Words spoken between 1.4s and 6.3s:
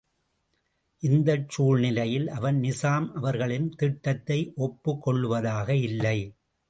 சூழ்நிலையில் அவன் நிசாம் அவர்களின் திட்டத்தை ஒப்புக் கொள்ளுவதாக இல்லை.